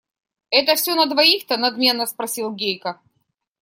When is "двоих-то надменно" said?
1.05-2.07